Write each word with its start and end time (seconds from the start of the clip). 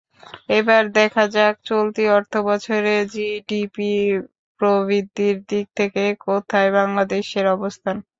এবার 0.51 0.83
দেখা 0.97 1.23
যাক 1.35 1.55
চলতি 1.65 2.03
অর্থবছরে 2.11 2.93
জিডিপি 3.13 3.91
প্রবৃদ্ধির 4.59 5.35
দিক 5.49 5.65
থেকে 5.79 6.03
কোথায় 6.25 6.69
বাংলাদেশের 6.77 7.45
অবস্থান। 7.55 7.95